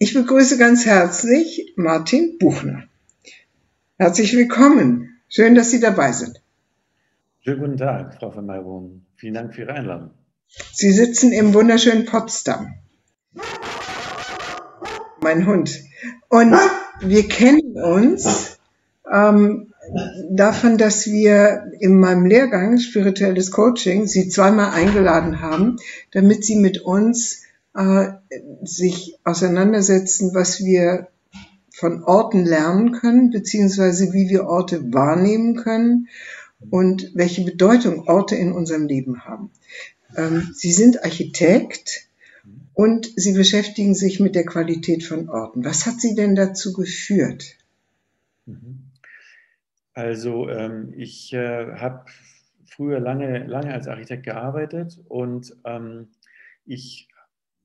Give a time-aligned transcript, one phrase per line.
[0.00, 2.84] Ich begrüße ganz herzlich Martin Buchner.
[3.98, 5.18] Herzlich willkommen.
[5.28, 6.40] Schön, dass Sie dabei sind.
[7.40, 9.02] Schönen guten Tag, Frau von Maybohm.
[9.16, 10.10] Vielen Dank für Ihre Einladung.
[10.72, 12.74] Sie sitzen im wunderschönen Potsdam.
[15.20, 15.82] Mein Hund.
[16.28, 16.54] Und
[17.00, 18.56] wir kennen uns
[19.12, 19.74] ähm,
[20.30, 25.78] davon, dass wir in meinem Lehrgang spirituelles Coaching Sie zweimal eingeladen haben,
[26.12, 27.42] damit Sie mit uns
[27.74, 28.12] äh,
[28.62, 31.08] sich auseinandersetzen, was wir
[31.74, 36.08] von Orten lernen können, beziehungsweise wie wir Orte wahrnehmen können
[36.70, 39.50] und welche Bedeutung Orte in unserem Leben haben.
[40.16, 42.08] Ähm, Sie sind Architekt
[42.74, 45.64] und Sie beschäftigen sich mit der Qualität von Orten.
[45.64, 47.56] Was hat Sie denn dazu geführt?
[48.46, 48.84] Mhm.
[49.94, 52.06] Also ähm, ich äh, habe
[52.66, 56.08] früher lange, lange als Architekt gearbeitet und ähm,
[56.66, 57.08] ich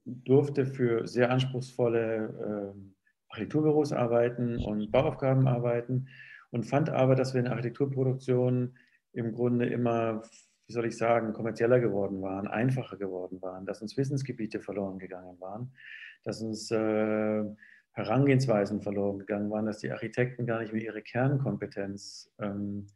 [0.05, 2.79] durfte für sehr anspruchsvolle äh,
[3.29, 6.07] Architekturbüros arbeiten und Bauaufgaben arbeiten
[6.51, 8.75] und fand aber, dass wir in der Architekturproduktion
[9.13, 10.21] im Grunde immer,
[10.67, 15.39] wie soll ich sagen, kommerzieller geworden waren, einfacher geworden waren, dass uns Wissensgebiete verloren gegangen
[15.39, 15.73] waren,
[16.23, 17.43] dass uns äh,
[17.93, 22.87] Herangehensweisen verloren gegangen waren, dass die Architekten gar nicht mehr ihre Kernkompetenz ähm,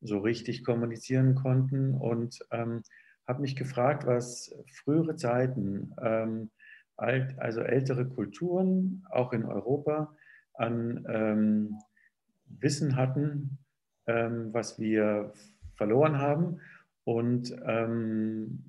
[0.00, 2.82] so richtig kommunizieren konnten und ähm,
[3.30, 6.50] habe mich gefragt, was frühere Zeiten, ähm,
[6.96, 10.16] alt, also ältere Kulturen, auch in Europa,
[10.54, 11.78] an ähm,
[12.46, 13.58] Wissen hatten,
[14.06, 15.32] ähm, was wir
[15.76, 16.60] verloren haben.
[17.04, 18.64] Und ähm,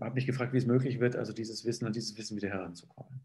[0.00, 3.20] habe mich gefragt, wie es möglich wird, also dieses Wissen, an dieses Wissen wieder heranzukommen.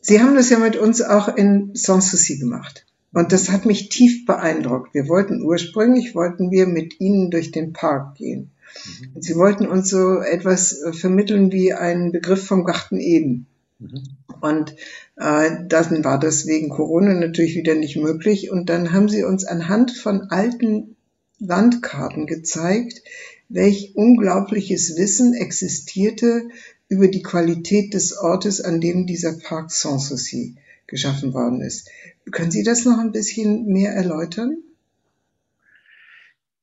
[0.00, 2.86] Sie haben das ja mit uns auch in Sanssouci gemacht.
[3.12, 4.92] Und das hat mich tief beeindruckt.
[4.94, 8.50] Wir wollten ursprünglich, wollten wir mit Ihnen durch den Park gehen.
[8.84, 9.22] Mhm.
[9.22, 13.46] Sie wollten uns so etwas äh, vermitteln wie einen Begriff vom Garten Eden.
[13.78, 14.02] Mhm.
[14.40, 14.76] Und
[15.16, 18.50] äh, dann war das wegen Corona natürlich wieder nicht möglich.
[18.50, 20.96] Und dann haben sie uns anhand von alten
[21.38, 23.02] Landkarten gezeigt,
[23.48, 26.48] welch unglaubliches Wissen existierte
[26.88, 31.88] über die Qualität des Ortes, an dem dieser Park Sanssouci geschaffen worden ist.
[32.30, 34.58] Können Sie das noch ein bisschen mehr erläutern?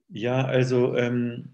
[0.09, 1.49] Ja, also ähm,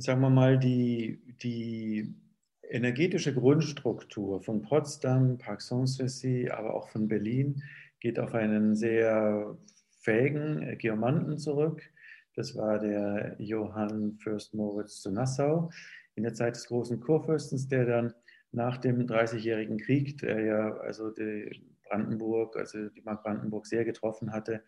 [0.00, 2.14] sagen wir mal, die, die
[2.62, 7.62] energetische Grundstruktur von Potsdam, Park Sanssouci, aber auch von Berlin
[8.00, 9.58] geht auf einen sehr
[10.00, 11.82] fähigen Geomanten zurück.
[12.34, 15.70] Das war der Johann Fürst Moritz zu Nassau
[16.14, 18.14] in der Zeit des großen Kurfürstens, der dann
[18.52, 24.32] nach dem Dreißigjährigen Krieg, der ja also die Brandenburg, also die Mark Brandenburg sehr getroffen
[24.32, 24.62] hatte,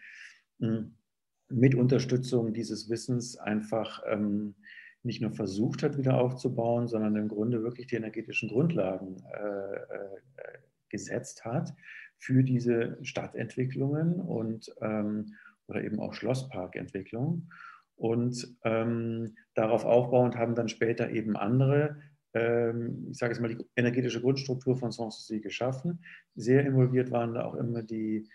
[1.48, 4.54] mit Unterstützung dieses Wissens einfach ähm,
[5.02, 10.58] nicht nur versucht hat, wieder aufzubauen, sondern im Grunde wirklich die energetischen Grundlagen äh, äh,
[10.88, 11.74] gesetzt hat
[12.18, 15.34] für diese Stadtentwicklungen und ähm,
[15.66, 17.50] oder eben auch Schlossparkentwicklungen.
[17.96, 21.96] Und ähm, darauf aufbauend haben dann später eben andere,
[22.34, 26.02] ähm, ich sage jetzt mal, die energetische Grundstruktur von Sanssouci geschaffen.
[26.34, 28.28] Sehr involviert waren da auch immer die,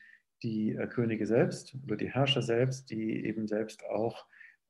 [0.44, 4.26] die äh, Könige selbst oder die Herrscher selbst, die eben selbst auch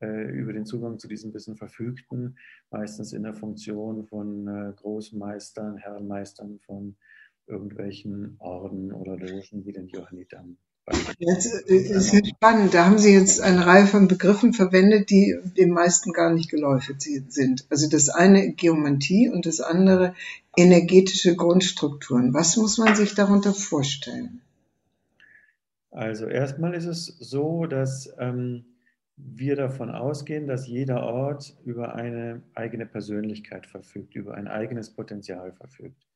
[0.06, 2.38] über den Zugang zu diesem Wissen verfügten,
[2.69, 6.96] meistens in der Funktion von äh, Großmeistern, Herrenmeistern von
[7.47, 10.58] irgendwelchen Orden oder Logen wie den Johannitern.
[11.19, 12.74] Das ist spannend.
[12.74, 16.96] Da haben Sie jetzt eine Reihe von Begriffen verwendet, die den meisten gar nicht geläufig
[17.02, 17.66] sind.
[17.69, 20.16] Also das eine Geomantie und das andere
[20.56, 22.34] energetische Grundstrukturen.
[22.34, 24.41] Was muss man sich darunter vorstellen?
[25.91, 28.64] Also erstmal ist es so, dass ähm,
[29.17, 35.51] wir davon ausgehen, dass jeder Ort über eine eigene Persönlichkeit verfügt, über ein eigenes Potenzial
[35.53, 36.07] verfügt.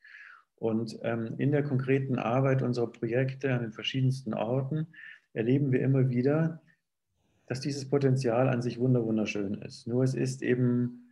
[0.56, 4.88] Und ähm, in der konkreten Arbeit unserer Projekte an den verschiedensten Orten
[5.34, 6.62] erleben wir immer wieder,
[7.48, 9.88] dass dieses Potenzial an sich wunderschön ist.
[9.88, 11.10] Nur es ist eben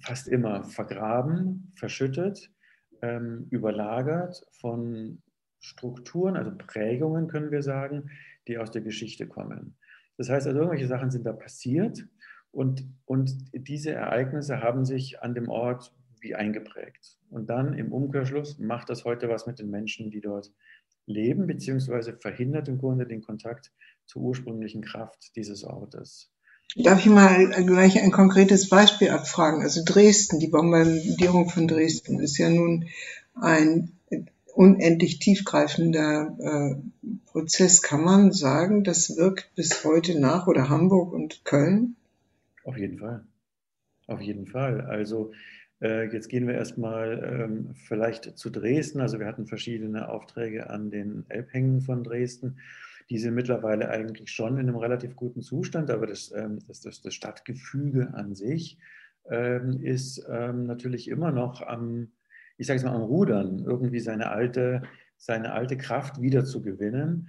[0.00, 2.52] fast immer vergraben, verschüttet,
[3.00, 5.22] ähm, überlagert von
[5.60, 8.10] Strukturen, also Prägungen können wir sagen,
[8.46, 9.76] die aus der Geschichte kommen.
[10.16, 12.06] Das heißt also, irgendwelche Sachen sind da passiert
[12.52, 17.18] und, und diese Ereignisse haben sich an dem Ort wie eingeprägt.
[17.30, 20.52] Und dann im Umkehrschluss macht das heute was mit den Menschen, die dort
[21.06, 23.72] leben, beziehungsweise verhindert im Grunde den Kontakt
[24.06, 26.30] zur ursprünglichen Kraft dieses Ortes.
[26.76, 29.62] Darf ich mal gleich ein konkretes Beispiel abfragen?
[29.62, 32.86] Also Dresden, die Bombardierung von Dresden ist ja nun
[33.34, 33.92] ein
[34.56, 37.82] unendlich tiefgreifender äh, Prozess.
[37.82, 41.96] Kann man sagen, das wirkt bis heute nach oder Hamburg und Köln?
[42.64, 43.24] Auf jeden Fall.
[44.06, 44.82] Auf jeden Fall.
[44.82, 45.32] Also
[45.84, 49.00] Äh, jetzt gehen wir erstmal ähm, vielleicht zu Dresden.
[49.00, 52.58] Also wir hatten verschiedene Aufträge an den Elbhängen von Dresden.
[53.10, 57.14] Die sind mittlerweile eigentlich schon in einem relativ guten Zustand, aber das, ähm, das, das,
[57.14, 58.78] Stadtgefüge an sich
[59.28, 62.12] ähm, ist ähm, natürlich immer noch am,
[62.56, 64.82] ich sage es mal, am Rudern, irgendwie seine alte,
[65.16, 67.28] seine alte Kraft wiederzugewinnen.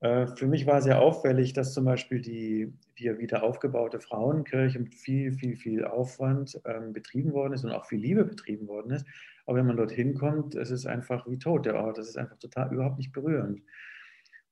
[0.00, 4.94] Äh, für mich war sehr auffällig, dass zum Beispiel die, die wieder aufgebaute Frauenkirche mit
[4.94, 9.06] viel, viel, viel Aufwand ähm, betrieben worden ist und auch viel Liebe betrieben worden ist.
[9.46, 11.98] Aber wenn man dorthin kommt, es ist einfach wie tot der Ort.
[11.98, 13.62] Das ist einfach total überhaupt nicht berührend.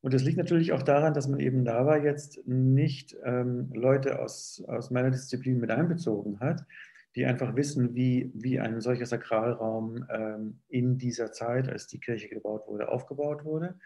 [0.01, 4.21] Und das liegt natürlich auch daran, dass man eben da war jetzt nicht ähm, Leute
[4.21, 6.65] aus, aus meiner Disziplin mit einbezogen hat,
[7.15, 12.29] die einfach wissen, wie, wie ein solcher Sakralraum ähm, in dieser Zeit, als die Kirche
[12.29, 13.79] gebaut wurde, aufgebaut wurde,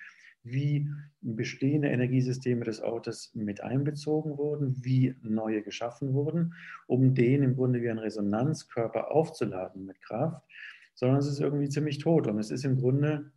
[0.43, 0.89] wie
[1.21, 6.55] bestehende Energiesysteme des Ortes mit einbezogen wurden, wie neue geschaffen wurden,
[6.87, 10.47] um den im Grunde wie ein Resonanzkörper aufzuladen mit Kraft,
[10.95, 13.33] sondern es ist irgendwie ziemlich tot und es ist im Grunde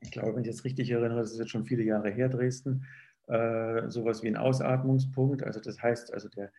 [0.00, 2.86] ich glaube, wenn ich jetzt richtig erinnere, das ist jetzt schon viele Jahre her, Dresden,
[3.28, 5.42] äh, sowas wie ein Ausatmungspunkt.
[5.42, 6.50] Also das heißt, also der,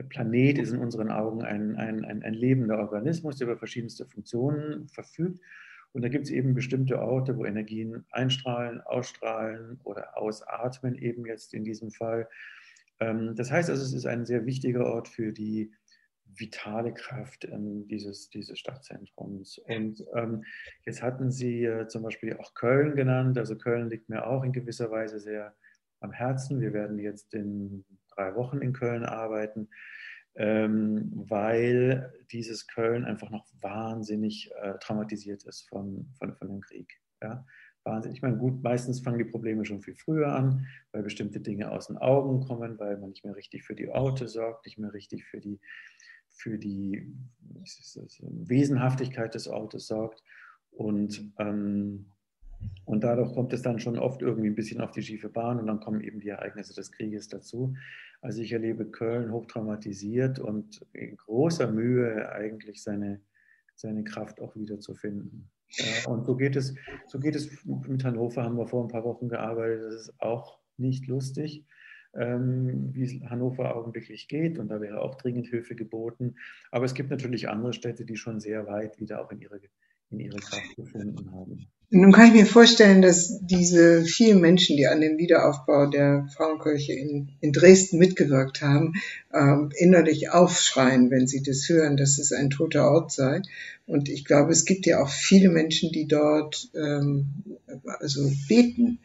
[0.00, 4.06] der Planet ist in unseren Augen ein, ein, ein, ein lebender Organismus, der über verschiedenste
[4.06, 5.40] Funktionen verfügt.
[5.92, 11.52] Und da gibt es eben bestimmte Orte, wo Energien einstrahlen, ausstrahlen oder ausatmen, eben jetzt
[11.52, 12.30] in diesem Fall.
[12.98, 15.70] Ähm, das heißt also, es ist ein sehr wichtiger Ort für die
[16.24, 19.58] vitale Kraft ähm, dieses, dieses Stadtzentrums.
[19.58, 20.44] Und ähm,
[20.86, 23.36] jetzt hatten Sie zum Beispiel auch Köln genannt.
[23.36, 25.54] Also Köln liegt mir auch in gewisser Weise sehr
[26.00, 26.62] am Herzen.
[26.62, 27.84] Wir werden jetzt in
[28.20, 29.68] drei Wochen in Köln arbeiten,
[30.34, 37.00] ähm, weil dieses Köln einfach noch wahnsinnig äh, traumatisiert ist von, von, von dem Krieg.
[37.22, 37.44] Ja?
[37.84, 38.12] Wahnsinn.
[38.12, 41.86] Ich meine, gut, meistens fangen die Probleme schon viel früher an, weil bestimmte Dinge aus
[41.86, 45.24] den Augen kommen, weil man nicht mehr richtig für die Orte sorgt, nicht mehr richtig
[45.24, 45.60] für die
[46.32, 47.12] für die
[48.20, 50.22] Wesenhaftigkeit des Ortes sorgt.
[50.70, 52.06] Und, ähm,
[52.84, 55.66] und dadurch kommt es dann schon oft irgendwie ein bisschen auf die schiefe Bahn und
[55.66, 57.74] dann kommen eben die Ereignisse des Krieges dazu.
[58.20, 63.20] Also ich erlebe Köln hochtraumatisiert und in großer Mühe eigentlich seine,
[63.74, 65.50] seine Kraft auch wieder zu finden.
[65.70, 66.74] Ja, und so geht, es,
[67.06, 70.58] so geht es mit Hannover, haben wir vor ein paar Wochen gearbeitet, das ist auch
[70.76, 71.64] nicht lustig
[72.14, 74.58] ähm, wie es Hannover augenblicklich geht.
[74.58, 76.36] Und da wäre auch dringend Hilfe geboten.
[76.70, 79.60] Aber es gibt natürlich andere Städte, die schon sehr weit wieder auch in ihre,
[80.10, 81.66] in ihre Kraft gefunden haben.
[81.92, 86.92] Nun kann ich mir vorstellen, dass diese vielen Menschen, die an dem Wiederaufbau der Frauenkirche
[86.92, 88.92] in, in Dresden mitgewirkt haben,
[89.34, 93.42] ähm, innerlich aufschreien, wenn sie das hören, dass es ein toter Ort sei.
[93.88, 97.26] Und ich glaube, es gibt ja auch viele Menschen, die dort ähm,
[97.84, 99.00] also beten.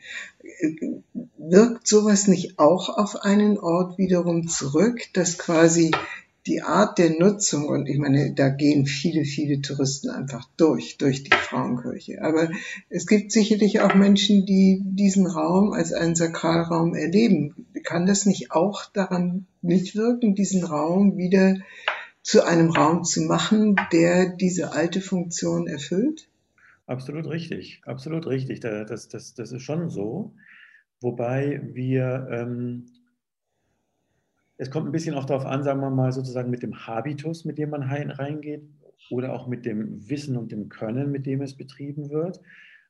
[1.39, 5.89] Wirkt sowas nicht auch auf einen Ort wiederum zurück, dass quasi
[6.47, 11.23] die Art der Nutzung, und ich meine, da gehen viele, viele Touristen einfach durch, durch
[11.23, 12.21] die Frauenkirche.
[12.21, 12.49] Aber
[12.89, 17.65] es gibt sicherlich auch Menschen, die diesen Raum als einen Sakralraum erleben.
[17.83, 21.57] Kann das nicht auch daran mitwirken, diesen Raum wieder
[22.21, 26.27] zu einem Raum zu machen, der diese alte Funktion erfüllt?
[26.85, 28.59] Absolut richtig, absolut richtig.
[28.59, 30.33] Das, das, das ist schon so.
[31.01, 32.85] Wobei wir ähm,
[34.57, 37.57] es kommt ein bisschen auch darauf an, sagen wir mal, sozusagen mit dem Habitus, mit
[37.57, 38.63] dem man reingeht
[39.09, 42.41] oder auch mit dem Wissen und dem Können, mit dem es betrieben wird.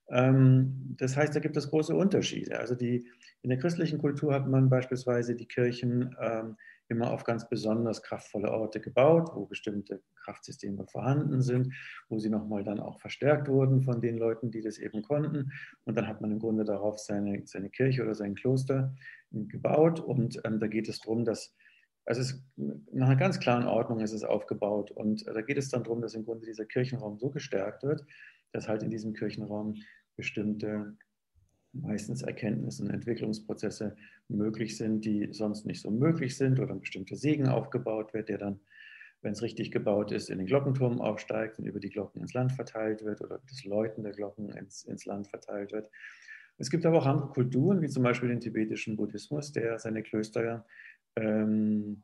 [0.10, 2.60] Ähm, das heißt, da gibt es große Unterschiede.
[2.60, 3.08] Also die,
[3.42, 6.58] in der christlichen Kultur hat man beispielsweise die Kirchen ähm,
[6.88, 11.74] immer auf ganz besonders kraftvolle Orte gebaut, wo bestimmte Kraftsysteme vorhanden sind,
[12.10, 15.52] wo sie nochmal dann auch verstärkt wurden von den Leuten, die das eben konnten.
[15.86, 18.94] Und dann hat man im Grunde darauf seine, seine Kirche oder sein Kloster
[19.32, 20.00] gebaut.
[20.00, 21.56] Und ähm, da geht es darum, dass,
[22.06, 24.92] also es, nach einer ganz klaren Ordnung ist es aufgebaut.
[24.92, 28.06] Und äh, da geht es dann darum, dass im Grunde dieser Kirchenraum so gestärkt wird,
[28.52, 29.76] dass halt in diesem Kirchenraum
[30.16, 30.96] bestimmte
[31.82, 33.96] meistens Erkenntnisse und Entwicklungsprozesse
[34.28, 38.38] möglich sind, die sonst nicht so möglich sind oder ein bestimmter Segen aufgebaut wird, der
[38.38, 38.60] dann,
[39.22, 42.52] wenn es richtig gebaut ist, in den Glockenturm aufsteigt und über die Glocken ins Land
[42.54, 45.90] verteilt wird oder das Läuten der Glocken ins, ins Land verteilt wird.
[46.58, 50.66] Es gibt aber auch andere Kulturen, wie zum Beispiel den tibetischen Buddhismus, der seine Klöster
[51.18, 52.04] ähm,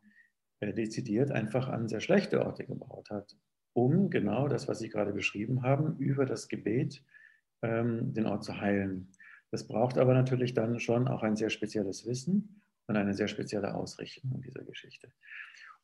[0.59, 3.37] äh, dezidiert einfach an sehr schlechte Orte gebaut hat,
[3.73, 7.03] um genau das, was Sie gerade beschrieben haben, über das Gebet
[7.61, 9.11] ähm, den Ort zu heilen.
[9.51, 13.75] Das braucht aber natürlich dann schon auch ein sehr spezielles Wissen und eine sehr spezielle
[13.75, 15.11] Ausrichtung in dieser Geschichte.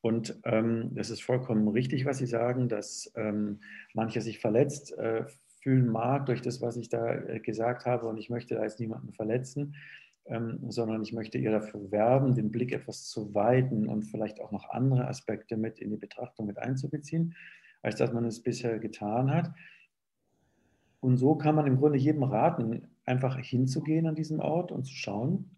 [0.02, 3.60] Und ähm, es ist vollkommen richtig, was Sie sagen, dass ähm,
[3.94, 5.26] mancher sich verletzt äh,
[5.62, 8.08] fühlen mag durch das, was ich da äh, gesagt habe.
[8.08, 9.76] Und ich möchte da jetzt niemanden verletzen,
[10.26, 14.52] ähm, sondern ich möchte ihr dafür werben, den Blick etwas zu weiten und vielleicht auch
[14.52, 17.36] noch andere Aspekte mit in die Betrachtung mit einzubeziehen.
[17.82, 19.52] als dass man es bisher getan hat.
[21.00, 24.94] Und so kann man im Grunde jedem raten, einfach hinzugehen an diesem Ort und zu
[24.94, 25.50] schauen,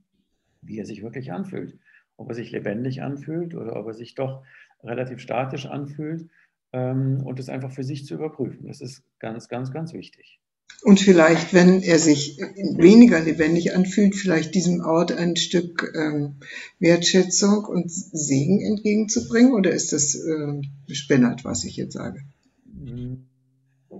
[0.61, 1.77] wie er sich wirklich anfühlt.
[2.17, 4.43] Ob er sich lebendig anfühlt oder ob er sich doch
[4.83, 6.29] relativ statisch anfühlt
[6.73, 8.67] ähm, und es einfach für sich zu überprüfen.
[8.67, 10.39] Das ist ganz, ganz, ganz wichtig.
[10.83, 16.35] Und vielleicht, wenn er sich weniger lebendig anfühlt, vielleicht diesem Ort ein Stück ähm,
[16.79, 19.53] Wertschätzung und Segen entgegenzubringen?
[19.53, 22.21] Oder ist das äh, bespennert, was ich jetzt sage?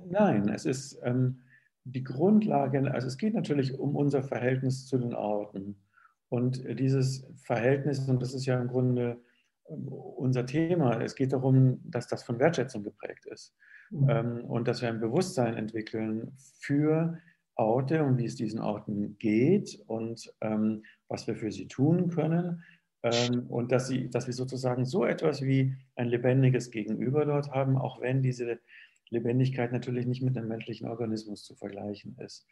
[0.10, 1.40] Nein, es ist ähm,
[1.84, 5.76] die Grundlage, also es geht natürlich um unser Verhältnis zu den Orten.
[6.30, 9.18] Und dieses Verhältnis, und das ist ja im Grunde
[9.68, 13.56] ähm, unser Thema, es geht darum, dass das von Wertschätzung geprägt ist.
[13.90, 14.10] Mhm.
[14.10, 17.18] Ähm, und dass wir ein Bewusstsein entwickeln für
[17.56, 22.64] Orte und wie es diesen Orten geht und ähm, was wir für sie tun können.
[23.02, 27.78] Ähm, und dass, sie, dass wir sozusagen so etwas wie ein lebendiges Gegenüber dort haben,
[27.78, 28.60] auch wenn diese
[29.10, 32.46] Lebendigkeit natürlich nicht mit einem menschlichen Organismus zu vergleichen ist.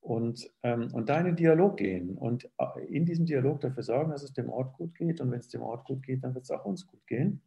[0.00, 4.10] Und, ähm, und da in den Dialog gehen und äh, in diesem Dialog dafür sorgen,
[4.10, 5.20] dass es dem Ort gut geht.
[5.20, 7.40] Und wenn es dem Ort gut geht, dann wird es auch uns gut gehen.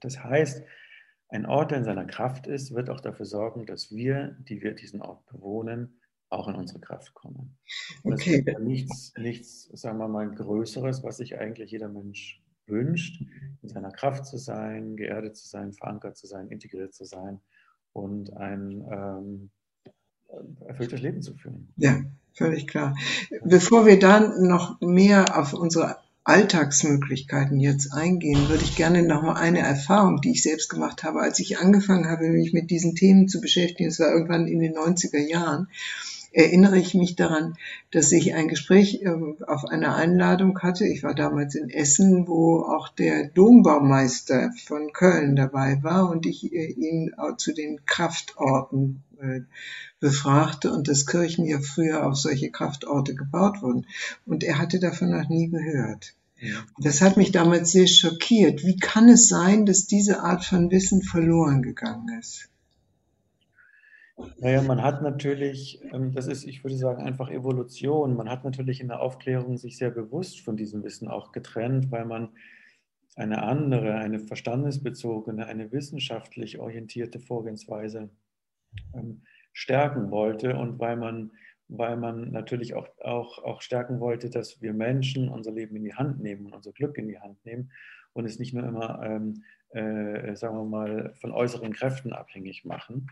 [0.00, 0.62] Das heißt,
[1.28, 4.74] ein Ort, der in seiner Kraft ist, wird auch dafür sorgen, dass wir, die wir
[4.74, 7.58] diesen Ort bewohnen, auch in unsere Kraft kommen.
[8.04, 8.38] Das okay.
[8.38, 13.22] ist ja nichts, nichts, sagen wir mal, Größeres, was sich eigentlich jeder Mensch wünscht,
[13.60, 17.40] in seiner Kraft zu sein, geerdet zu sein, verankert zu sein, integriert zu sein
[17.92, 19.50] und ein ähm,
[20.66, 21.68] erfülltes Leben zu führen.
[21.76, 22.00] Ja,
[22.34, 22.96] völlig klar.
[23.44, 29.34] Bevor wir dann noch mehr auf unsere Alltagsmöglichkeiten jetzt eingehen, würde ich gerne noch mal
[29.34, 33.28] eine Erfahrung, die ich selbst gemacht habe, als ich angefangen habe, mich mit diesen Themen
[33.28, 35.68] zu beschäftigen, es war irgendwann in den 90er Jahren,
[36.32, 37.56] erinnere ich mich daran,
[37.90, 40.86] dass ich ein Gespräch ähm, auf einer Einladung hatte.
[40.86, 46.52] Ich war damals in Essen, wo auch der Dombaumeister von Köln dabei war und ich
[46.52, 49.40] äh, ihn zu den Kraftorten äh,
[50.00, 53.86] befragte und dass Kirchen ja früher auf solche Kraftorte gebaut wurden.
[54.26, 56.14] Und er hatte davon noch nie gehört.
[56.40, 56.64] Ja.
[56.78, 58.64] Das hat mich damals sehr schockiert.
[58.64, 62.48] Wie kann es sein, dass diese Art von Wissen verloren gegangen ist?
[64.38, 68.16] Naja, man hat natürlich, ähm, das ist, ich würde sagen, einfach Evolution.
[68.16, 72.04] Man hat natürlich in der Aufklärung sich sehr bewusst von diesem Wissen auch getrennt, weil
[72.04, 72.30] man
[73.14, 78.10] eine andere, eine verstandesbezogene, eine wissenschaftlich orientierte Vorgehensweise
[78.94, 81.32] ähm, stärken wollte und weil man,
[81.68, 85.94] weil man natürlich auch, auch, auch stärken wollte, dass wir Menschen unser Leben in die
[85.94, 87.70] Hand nehmen, unser Glück in die Hand nehmen
[88.14, 93.08] und es nicht nur immer, ähm, äh, sagen wir mal, von äußeren Kräften abhängig machen.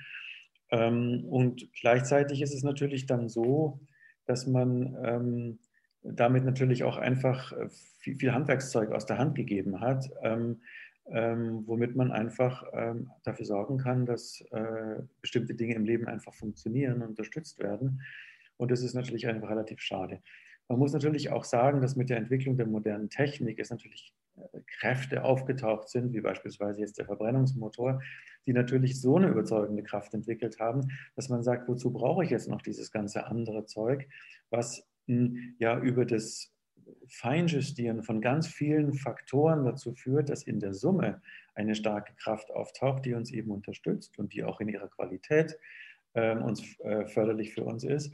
[0.71, 3.81] Ähm, und gleichzeitig ist es natürlich dann so,
[4.27, 5.59] dass man ähm,
[6.03, 10.63] damit natürlich auch einfach äh, viel, viel, Handwerkszeug aus der Hand gegeben hat, ähm,
[11.07, 16.33] ähm, womit man einfach ähm, dafür sorgen kann, dass äh, bestimmte Dinge im Leben einfach
[16.35, 18.03] funktionieren und unterstützt werden.
[18.57, 20.21] Und das ist natürlich einfach relativ schade.
[20.69, 24.15] Man muss natürlich auch sagen, dass mit der Entwicklung der modernen Technik es natürlich
[24.67, 28.01] Kräfte aufgetaucht sind, wie beispielsweise jetzt der Verbrennungsmotor,
[28.47, 32.49] die natürlich so eine überzeugende Kraft entwickelt haben, dass man sagt, wozu brauche ich jetzt
[32.49, 34.09] noch dieses ganze andere Zeug,
[34.51, 36.53] was hm, ja über das
[37.09, 41.23] Feinjustieren von ganz vielen Faktoren dazu führt, dass in der Summe
[41.55, 45.59] eine starke Kraft auftaucht, die uns eben unterstützt und die auch in ihrer Qualität
[46.15, 48.13] äh, uns äh, förderlich für uns ist.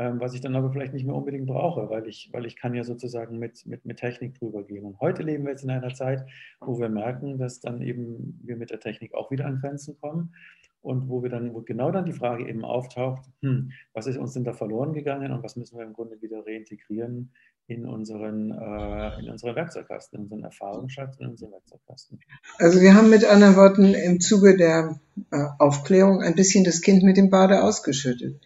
[0.00, 2.72] Ähm, was ich dann aber vielleicht nicht mehr unbedingt brauche, weil ich, weil ich kann
[2.74, 4.86] ja sozusagen mit, mit, mit Technik drüber gehen.
[4.86, 6.24] Und heute leben wir jetzt in einer Zeit,
[6.58, 10.34] wo wir merken, dass dann eben wir mit der Technik auch wieder an Grenzen kommen
[10.80, 14.32] und wo wir dann, wo genau dann die Frage eben auftaucht, hm, was ist uns
[14.32, 17.32] denn da verloren gegangen und was müssen wir im Grunde wieder reintegrieren
[17.66, 22.20] in unseren, äh, in unseren Werkzeugkasten, in unseren Erfahrungsschatz, in unseren Werkzeugkasten.
[22.56, 24.98] Also wir haben mit anderen Worten im Zuge der
[25.30, 28.40] äh, Aufklärung ein bisschen das Kind mit dem Bade ausgeschüttet.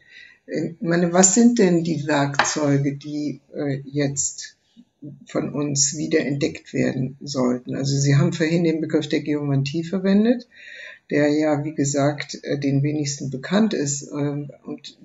[0.47, 4.57] Ich meine, was sind denn die Werkzeuge, die äh, jetzt
[5.27, 7.75] von uns wieder entdeckt werden sollten?
[7.75, 10.47] Also Sie haben vorhin den Begriff der Geomantie verwendet,
[11.11, 14.03] der ja, wie gesagt, äh, den wenigsten bekannt ist.
[14.09, 14.99] Äh, und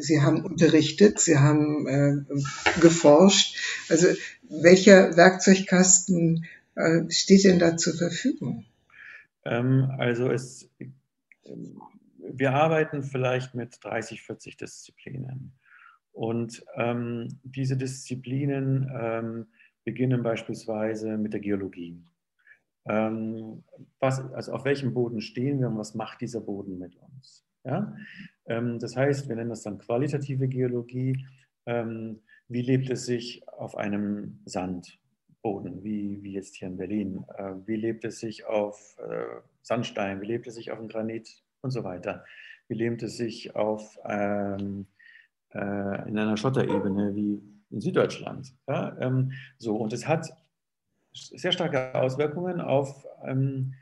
[0.00, 3.56] Sie haben unterrichtet, Sie haben äh, geforscht.
[3.88, 4.06] Also
[4.48, 8.64] welcher Werkzeugkasten äh, steht denn da zur Verfügung?
[9.44, 10.68] Ähm, also es
[12.32, 15.52] wir arbeiten vielleicht mit 30, 40 Disziplinen.
[16.12, 19.46] Und ähm, diese Disziplinen ähm,
[19.84, 22.02] beginnen beispielsweise mit der Geologie.
[22.86, 23.64] Ähm,
[24.00, 27.46] was, also auf welchem Boden stehen wir und was macht dieser Boden mit uns?
[27.64, 27.94] Ja?
[28.46, 31.26] Ähm, das heißt, wir nennen das dann qualitative Geologie.
[31.66, 34.98] Ähm, wie lebt es sich auf einem Sand?
[35.40, 37.24] Boden, wie, wie jetzt hier in Berlin?
[37.36, 40.20] Äh, wie lebt es sich auf äh, Sandstein?
[40.20, 42.24] Wie lebt es sich auf dem Granit und so weiter?
[42.68, 44.86] Wie lebt es sich auf, ähm,
[45.54, 48.54] äh, in einer Schotterebene wie in Süddeutschland?
[48.66, 48.96] Ja?
[49.00, 50.30] Ähm, so, und es hat
[51.12, 53.74] sehr starke Auswirkungen auf, ähm,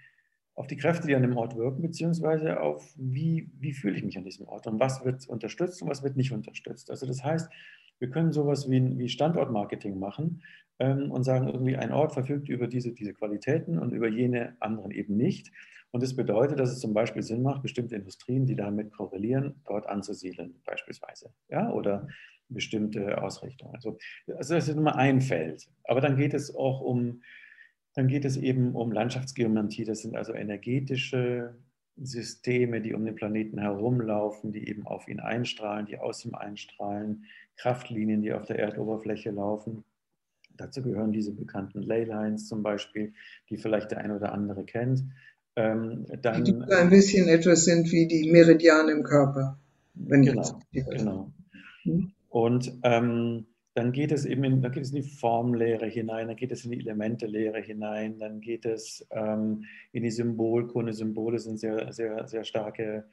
[0.55, 4.17] auf die Kräfte, die an dem Ort wirken, beziehungsweise auf, wie, wie fühle ich mich
[4.17, 6.91] an diesem Ort und was wird unterstützt und was wird nicht unterstützt.
[6.91, 7.51] Also das heißt,
[7.99, 10.43] wir können sowas wie, wie Standortmarketing machen
[10.79, 14.91] ähm, und sagen, irgendwie ein Ort verfügt über diese, diese Qualitäten und über jene anderen
[14.91, 15.53] eben nicht.
[15.93, 19.89] Und das bedeutet, dass es zum Beispiel Sinn macht, bestimmte Industrien, die damit korrelieren, dort
[19.89, 21.31] anzusiedeln, beispielsweise.
[21.49, 21.71] Ja?
[21.71, 22.09] Oder
[22.49, 23.75] bestimmte Ausrichtungen.
[23.75, 23.99] Also,
[24.37, 25.69] also das ist nur ein Feld.
[25.85, 27.23] Aber dann geht es auch um,
[27.95, 29.85] dann geht es eben um Landschaftsgeometrie.
[29.85, 31.57] Das sind also energetische
[31.97, 37.25] Systeme, die um den Planeten herumlaufen, die eben auf ihn einstrahlen, die aus ihm einstrahlen,
[37.57, 39.85] Kraftlinien, die auf der Erdoberfläche laufen.
[40.57, 43.13] Dazu gehören diese bekannten Leylines zum Beispiel,
[43.51, 45.05] die vielleicht der ein oder andere kennt.
[45.57, 49.59] Ähm, dann, die ein bisschen etwas sind wie die Meridiane im Körper.
[49.95, 51.33] Genau, genau.
[51.85, 52.13] Hm?
[52.29, 53.47] Und ähm,
[53.77, 56.65] dann geht es eben in, dann geht es in die Formlehre hinein, dann geht es
[56.65, 60.93] in die Elementelehre hinein, dann geht es ähm, in die Symbolkunde.
[60.93, 63.05] Symbole sind sehr, sehr, sehr starke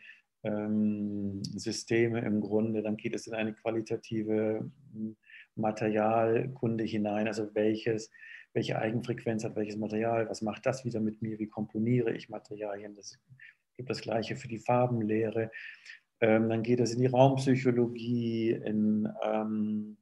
[0.43, 2.81] ähm, Systeme im Grunde.
[2.81, 4.69] Dann geht es in eine qualitative
[5.55, 8.11] Materialkunde hinein, also welches,
[8.53, 12.95] welche Eigenfrequenz hat welches Material, was macht das wieder mit mir, wie komponiere ich Materialien.
[12.95, 13.19] Das
[13.75, 15.51] gibt das Gleiche für die Farbenlehre.
[16.21, 19.97] Ähm, dann geht es in die Raumpsychologie, in ähm,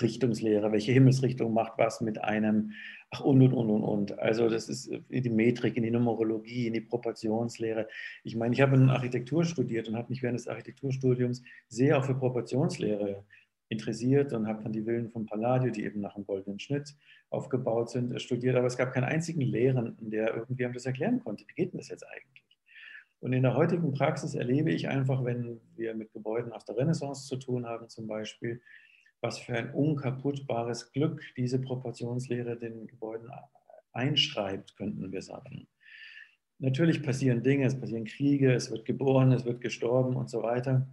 [0.00, 2.72] Richtungslehre, welche Himmelsrichtung macht was mit einem,
[3.10, 4.18] ach und und und und und.
[4.18, 7.88] Also das ist in die Metrik, in die Numerologie, in die Proportionslehre.
[8.24, 12.04] Ich meine, ich habe in Architektur studiert und habe mich während des Architekturstudiums sehr auch
[12.04, 13.24] für Proportionslehre
[13.68, 16.94] interessiert und habe dann die Villen von Palladio, die eben nach einem goldenen Schnitt
[17.30, 18.56] aufgebaut sind, studiert.
[18.56, 21.44] Aber es gab keinen einzigen Lehrenden, der irgendwie einem das erklären konnte.
[21.48, 22.44] Wie geht denn das jetzt eigentlich?
[23.20, 27.26] Und in der heutigen Praxis erlebe ich einfach, wenn wir mit Gebäuden aus der Renaissance
[27.26, 28.60] zu tun haben zum Beispiel,
[29.20, 33.30] was für ein unkaputtbares Glück diese Proportionslehre den Gebäuden
[33.92, 35.66] einschreibt, könnten wir sagen.
[36.58, 40.86] Natürlich passieren Dinge, es passieren Kriege, es wird geboren, es wird gestorben und so weiter.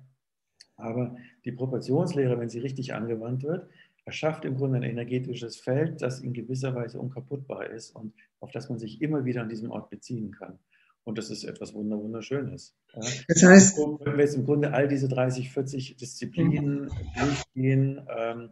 [0.83, 1.15] Aber
[1.45, 3.67] die Proportionslehre, wenn sie richtig angewandt wird,
[4.05, 8.69] erschafft im Grunde ein energetisches Feld, das in gewisser Weise unkaputtbar ist und auf das
[8.69, 10.59] man sich immer wieder an diesem Ort beziehen kann.
[11.05, 12.75] Und das ist etwas Wunderschönes.
[12.93, 13.01] Ja.
[13.27, 16.89] Das heißt, wenn wir jetzt im Grunde all diese 30, 40 Disziplinen mhm.
[17.19, 18.49] durchgehen, ähm,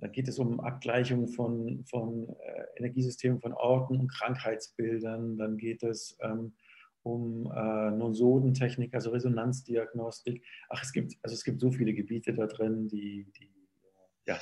[0.00, 5.38] dann geht es um Abgleichung von, von äh, Energiesystemen, von Orten und Krankheitsbildern.
[5.38, 6.52] Dann geht es ähm,
[7.06, 10.42] um äh, Nosodentechnik, also Resonanzdiagnostik.
[10.68, 13.48] Ach, es gibt, also es gibt so viele Gebiete da drin, die, die
[14.26, 14.38] ja.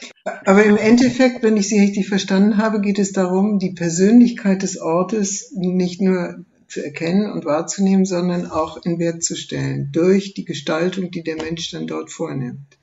[0.46, 4.80] Aber im Endeffekt, wenn ich Sie richtig verstanden habe, geht es darum, die Persönlichkeit des
[4.80, 10.46] Ortes nicht nur zu erkennen und wahrzunehmen, sondern auch in Wert zu stellen durch die
[10.46, 12.78] Gestaltung, die der Mensch dann dort vornimmt.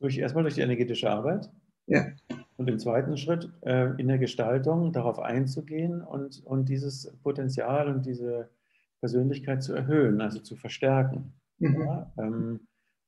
[0.00, 1.48] Durch, erstmal durch die energetische Arbeit.
[1.86, 2.08] Ja.
[2.58, 8.04] Und im zweiten Schritt äh, in der Gestaltung darauf einzugehen und, und dieses Potenzial und
[8.04, 8.50] diese
[9.04, 11.34] Persönlichkeit zu erhöhen, also zu verstärken.
[11.58, 11.80] Mhm.
[11.82, 12.60] Ja, ähm,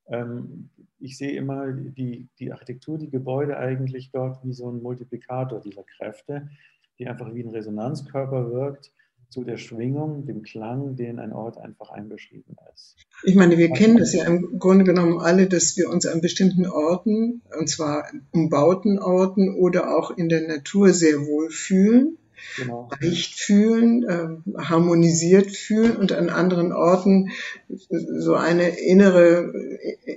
[0.08, 5.58] ähm, ich sehe immer die, die Architektur, die Gebäude eigentlich dort wie so ein Multiplikator
[5.62, 6.50] dieser Kräfte,
[6.98, 8.92] die einfach wie ein Resonanzkörper wirkt
[9.30, 12.96] zu der Schwingung, dem Klang, den ein Ort einfach einbeschrieben ist.
[13.24, 16.66] Ich meine, wir kennen das ja im Grunde genommen alle, dass wir uns an bestimmten
[16.66, 22.18] Orten, und zwar umbauten Orten oder auch in der Natur sehr wohl fühlen
[22.56, 22.90] genau.
[23.00, 27.30] leicht fühlen, äh, harmonisiert fühlen und an anderen Orten
[27.88, 29.52] so eine innere,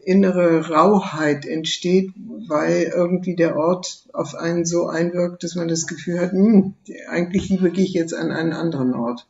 [0.06, 2.12] innere Rauheit entsteht,
[2.48, 6.74] weil irgendwie der Ort auf einen so einwirkt, dass man das Gefühl hat, hm,
[7.10, 9.28] eigentlich lieber gehe ich jetzt an einen anderen Ort.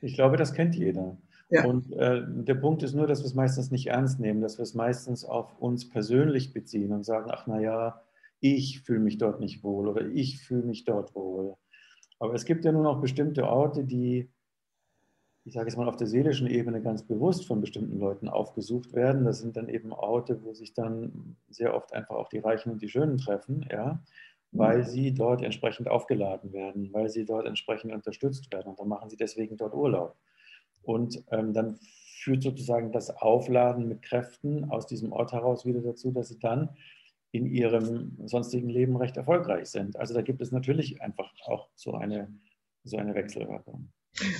[0.00, 1.16] Ich glaube, das kennt jeder.
[1.50, 1.64] Ja.
[1.64, 4.64] Und äh, der Punkt ist nur, dass wir es meistens nicht ernst nehmen, dass wir
[4.64, 8.02] es meistens auf uns persönlich beziehen und sagen, ach na ja,
[8.40, 11.56] ich fühle mich dort nicht wohl oder ich fühle mich dort wohl.
[12.18, 14.28] Aber es gibt ja nun auch bestimmte Orte, die,
[15.44, 19.24] ich sage jetzt mal, auf der seelischen Ebene ganz bewusst von bestimmten Leuten aufgesucht werden.
[19.24, 22.82] Das sind dann eben Orte, wo sich dann sehr oft einfach auch die Reichen und
[22.82, 24.02] die Schönen treffen, ja,
[24.50, 28.68] weil sie dort entsprechend aufgeladen werden, weil sie dort entsprechend unterstützt werden.
[28.68, 30.16] Und dann machen sie deswegen dort Urlaub.
[30.82, 31.78] Und ähm, dann
[32.18, 36.70] führt sozusagen das Aufladen mit Kräften aus diesem Ort heraus wieder dazu, dass sie dann
[37.30, 39.96] in ihrem sonstigen Leben recht erfolgreich sind.
[39.96, 42.32] Also da gibt es natürlich einfach auch so eine,
[42.84, 43.88] so eine Wechselwirkung.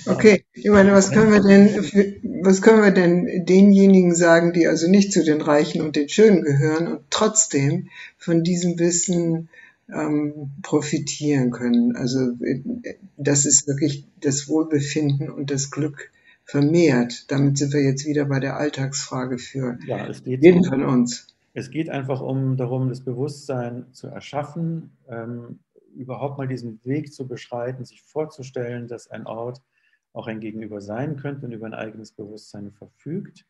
[0.05, 4.89] Okay, ich meine, was können wir denn, was können wir denn denjenigen sagen, die also
[4.89, 9.49] nicht zu den Reichen und den Schönen gehören und trotzdem von diesem Wissen
[9.93, 11.95] ähm, profitieren können.
[11.95, 12.33] Also
[13.17, 16.11] das ist wirklich das Wohlbefinden und das Glück
[16.43, 17.31] vermehrt.
[17.31, 21.27] Damit sind wir jetzt wieder bei der Alltagsfrage für ja, jeden von uns.
[21.53, 25.59] Es geht einfach um darum, das Bewusstsein zu erschaffen, ähm,
[25.95, 29.61] überhaupt mal diesen Weg zu beschreiten, sich vorzustellen, dass ein Ort
[30.13, 33.45] auch ein Gegenüber sein könnte und über ein eigenes Bewusstsein verfügt.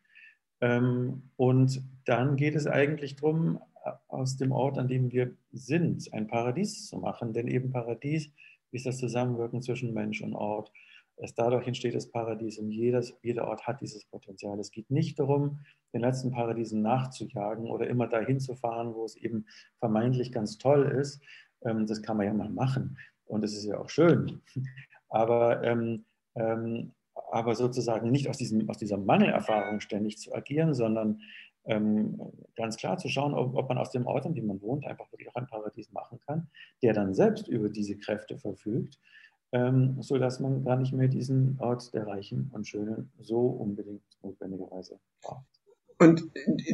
[0.61, 3.59] Ähm, und dann geht es eigentlich darum,
[4.07, 7.33] aus dem Ort, an dem wir sind, ein Paradies zu machen.
[7.33, 8.29] Denn eben Paradies
[8.71, 10.71] ist das Zusammenwirken zwischen Mensch und Ort.
[11.19, 14.57] Erst dadurch entsteht das Paradies und jedes, jeder Ort hat dieses Potenzial.
[14.59, 15.59] Es geht nicht darum,
[15.93, 19.45] den letzten Paradiesen nachzujagen oder immer dahin zu fahren, wo es eben
[19.79, 21.21] vermeintlich ganz toll ist.
[21.63, 24.41] Ähm, das kann man ja mal machen und es ist ja auch schön.
[25.09, 26.05] Aber, ähm,
[26.35, 26.91] ähm,
[27.31, 31.19] aber sozusagen nicht aus, diesem, aus dieser Mangelerfahrung ständig zu agieren, sondern
[31.65, 32.21] ähm,
[32.55, 35.11] ganz klar zu schauen, ob, ob, man aus dem Ort, an dem man wohnt, einfach
[35.11, 36.47] wirklich auch ein Paradies machen kann,
[36.83, 38.99] der dann selbst über diese Kräfte verfügt,
[39.51, 44.99] ähm, sodass man gar nicht mehr diesen Ort der Reichen und Schönen so unbedingt notwendigerweise
[45.21, 45.45] braucht.
[45.97, 46.23] Und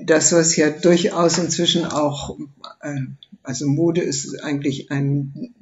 [0.04, 2.38] das, was ja durchaus inzwischen auch,
[2.82, 3.00] äh,
[3.42, 5.56] also Mode ist eigentlich ein,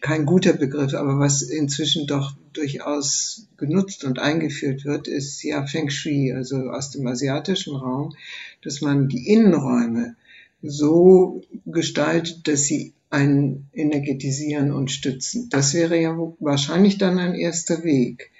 [0.00, 5.90] kein guter Begriff, aber was inzwischen doch durchaus genutzt und eingeführt wird, ist ja Feng
[5.90, 8.14] Shui, also aus dem asiatischen Raum,
[8.62, 10.14] dass man die Innenräume
[10.62, 15.48] so gestaltet, dass sie einen energetisieren und stützen.
[15.50, 18.30] Das wäre ja wahrscheinlich dann ein erster Weg.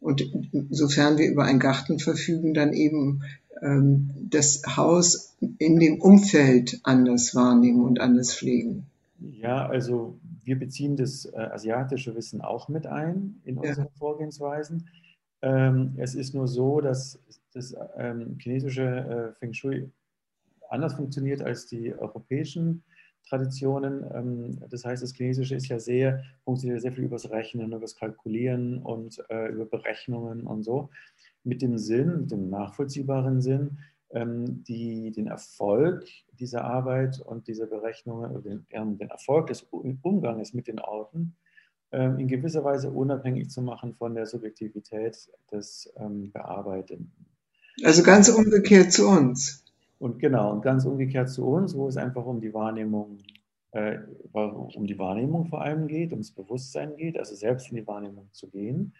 [0.00, 0.24] Und
[0.70, 3.22] sofern wir über einen Garten verfügen, dann eben
[3.62, 8.86] ähm, das Haus in dem Umfeld anders wahrnehmen und anders pflegen.
[9.18, 13.92] Ja, also wir beziehen das äh, asiatische Wissen auch mit ein in unsere ja.
[13.98, 14.88] Vorgehensweisen.
[15.42, 17.18] Ähm, es ist nur so, dass
[17.52, 19.90] das ähm, chinesische äh, Feng Shui
[20.68, 22.82] anders funktioniert als die europäischen
[23.28, 24.04] Traditionen.
[24.12, 27.80] Ähm, das heißt, das Chinesische ist ja sehr, funktioniert sehr viel über das Rechnen, über
[27.80, 30.90] das Kalkulieren und äh, über Berechnungen und so
[31.42, 33.78] mit dem Sinn, mit dem nachvollziehbaren Sinn,
[34.10, 36.04] ähm, die, den Erfolg
[36.38, 41.36] dieser Arbeit und dieser Berechnungen, den, den Erfolg des Umgangs mit den Orten
[41.92, 47.12] ähm, in gewisser Weise unabhängig zu machen von der Subjektivität des ähm, Bearbeitenden.
[47.84, 49.64] Also ganz umgekehrt zu uns.
[50.00, 53.18] Und genau, und ganz umgekehrt zu uns, wo es einfach um die Wahrnehmung,
[53.72, 53.98] äh,
[54.32, 58.48] um die Wahrnehmung vor allem geht, ums Bewusstsein geht, also selbst in die Wahrnehmung zu
[58.48, 58.94] gehen.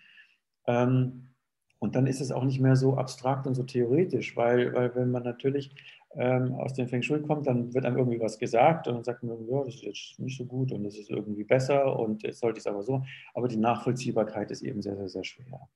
[0.66, 1.30] Ähm,
[1.78, 5.10] und dann ist es auch nicht mehr so abstrakt und so theoretisch, weil, weil wenn
[5.10, 5.74] man natürlich
[6.16, 9.22] ähm, aus dem Feng Shui kommt, dann wird einem irgendwie was gesagt und dann sagt
[9.22, 12.40] man, ja, das ist jetzt nicht so gut und das ist irgendwie besser und jetzt
[12.40, 13.02] sollte ich es aber so.
[13.32, 15.66] Aber die Nachvollziehbarkeit ist eben sehr, sehr, sehr schwer.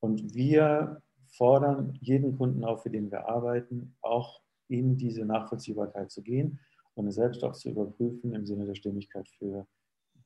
[0.00, 6.22] Und wir fordern jeden Kunden auf, für den wir arbeiten, auch in diese Nachvollziehbarkeit zu
[6.22, 6.58] gehen
[6.94, 9.66] und es selbst auch zu überprüfen im Sinne der Stimmigkeit für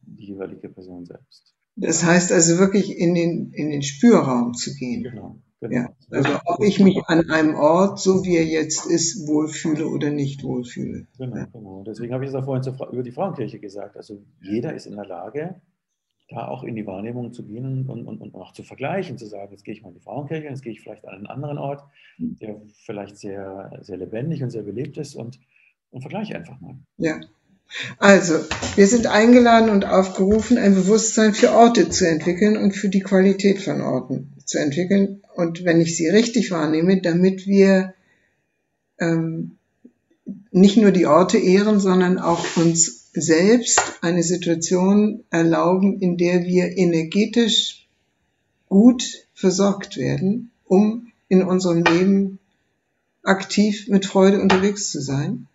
[0.02, 1.54] die jeweilige Person selbst.
[1.76, 5.02] Das heißt also wirklich in den, in den Spürraum zu gehen.
[5.02, 5.40] Genau.
[5.60, 5.74] genau.
[5.74, 10.10] Ja, also ob ich mich an einem Ort, so wie er jetzt ist, wohlfühle oder
[10.10, 11.06] nicht wohlfühle.
[11.18, 11.84] Genau, genau.
[11.84, 13.96] Deswegen habe ich es auch vorhin über die Frauenkirche gesagt.
[13.96, 15.60] Also jeder ist in der Lage,
[16.30, 19.50] da auch in die Wahrnehmung zu gehen und, und, und auch zu vergleichen, zu sagen,
[19.50, 21.82] jetzt gehe ich mal in die Frauenkirche, jetzt gehe ich vielleicht an einen anderen Ort,
[22.18, 25.40] der vielleicht sehr, sehr lebendig und sehr belebt ist und,
[25.90, 26.76] und vergleiche einfach mal.
[26.98, 27.20] Ja,
[27.98, 28.34] also,
[28.74, 33.60] wir sind eingeladen und aufgerufen, ein Bewusstsein für Orte zu entwickeln und für die Qualität
[33.60, 35.22] von Orten zu entwickeln.
[35.34, 37.94] Und wenn ich sie richtig wahrnehme, damit wir
[38.98, 39.56] ähm,
[40.50, 46.76] nicht nur die Orte ehren, sondern auch uns selbst eine Situation erlauben, in der wir
[46.76, 47.88] energetisch
[48.68, 52.38] gut versorgt werden, um in unserem Leben
[53.22, 55.46] aktiv mit Freude unterwegs zu sein.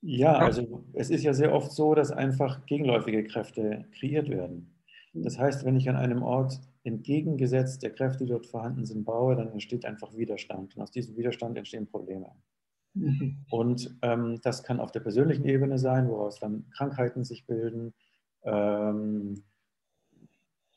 [0.00, 4.74] Ja, also es ist ja sehr oft so, dass einfach gegenläufige Kräfte kreiert werden.
[5.14, 9.36] Das heißt, wenn ich an einem Ort entgegengesetzt der Kräfte, die dort vorhanden sind, baue,
[9.36, 10.76] dann entsteht einfach Widerstand.
[10.76, 12.30] Und aus diesem Widerstand entstehen Probleme.
[12.94, 13.44] Mhm.
[13.50, 17.94] Und ähm, das kann auf der persönlichen Ebene sein, woraus dann Krankheiten sich bilden.
[18.44, 19.44] Ähm,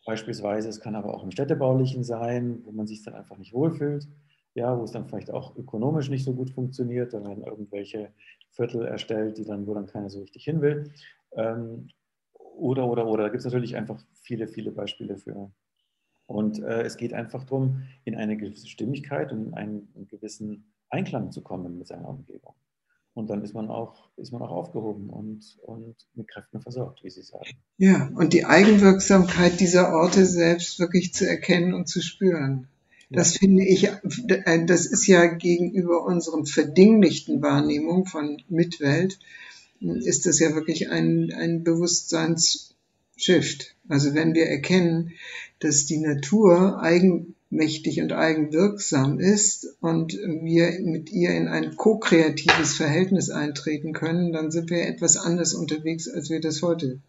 [0.06, 4.08] beispielsweise, es kann aber auch im städtebaulichen sein, wo man sich dann einfach nicht wohlfühlt
[4.56, 8.14] ja, wo es dann vielleicht auch ökonomisch nicht so gut funktioniert, da werden irgendwelche
[8.52, 10.92] Viertel erstellt, die dann, wo dann keiner so richtig hin will.
[11.34, 11.90] Ähm,
[12.34, 15.52] oder, oder, oder, da gibt es natürlich einfach viele, viele Beispiele für.
[16.26, 20.72] Und äh, es geht einfach darum, in eine gewisse Stimmigkeit und in einen, einen, gewissen
[20.96, 22.54] Einklang zu kommen mit seiner Umgebung.
[23.14, 27.10] Und dann ist man auch, ist man auch aufgehoben und, und mit Kräften versorgt, wie
[27.10, 27.50] Sie sagen.
[27.78, 32.68] Ja, und die Eigenwirksamkeit dieser Orte selbst wirklich zu erkennen und zu spüren.
[33.10, 39.20] Das finde ich, äh, das ist ja gegenüber unserem verdinglichten Wahrnehmung von Mitwelt
[39.80, 43.76] ist das ja wirklich ein, ein Bewusstseinsshift.
[43.88, 45.14] Also wenn wir erkennen,
[45.60, 46.82] dass die Natur
[47.52, 54.52] eigenmächtig und eigenwirksam ist und wir mit ihr in ein ko-kreatives Verhältnis eintreten können, dann
[54.52, 57.00] sind wir etwas anders unterwegs, als wir das heute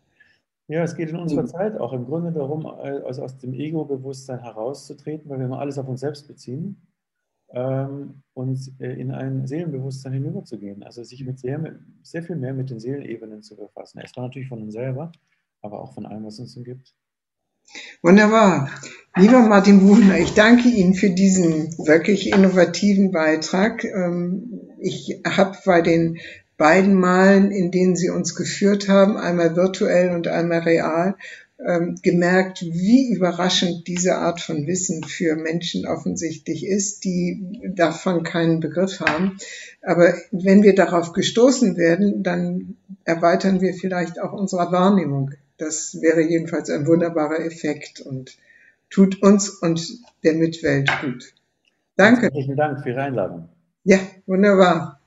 [0.69, 1.47] ja, es geht in unserer.
[1.47, 5.87] Zeit auch im Grunde darum, also aus dem Ego-Bewusstsein herauszutreten, weil wir immer alles auf
[5.87, 6.89] uns selbst beziehen
[7.51, 10.83] ähm, und äh, in ein Seelenbewusstsein hinüberzugehen.
[10.83, 14.01] Also sich mit sehr, sehr viel mehr mit den Seelenebenen zu befassen.
[14.01, 15.13] Erstmal natürlich von uns selber,
[15.63, 16.97] aber auch von allem, was uns umgibt.
[18.03, 18.71] Wunderbar.
[19.17, 23.83] Lieber Martin Buchner, ich danke Ihnen für diesen wirklich innovativen Beitrag.
[23.85, 26.19] Ähm, ich habe bei den
[26.57, 31.17] beiden Malen, in denen sie uns geführt haben, einmal virtuell und einmal real,
[31.67, 37.43] ähm, gemerkt, wie überraschend diese Art von Wissen für Menschen offensichtlich ist, die
[37.75, 39.39] davon keinen Begriff haben.
[39.83, 45.31] Aber wenn wir darauf gestoßen werden, dann erweitern wir vielleicht auch unsere Wahrnehmung.
[45.59, 48.37] Das wäre jedenfalls ein wunderbarer Effekt und
[48.91, 51.35] tut uns und der Mitwelt gut.
[51.97, 52.23] Danke.
[52.23, 53.49] Herzlichen Dank für Ihre Einladung.
[53.85, 55.01] Ja, wunderbar.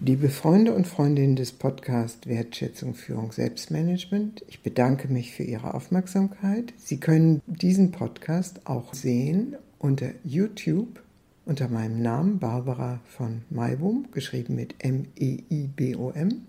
[0.00, 6.74] Liebe Freunde und Freundinnen des Podcasts Wertschätzung, Führung, Selbstmanagement, ich bedanke mich für Ihre Aufmerksamkeit.
[6.76, 11.00] Sie können diesen Podcast auch sehen unter YouTube
[11.46, 16.46] unter meinem Namen Barbara von Maibum, geschrieben mit M-E-I-B-O-M.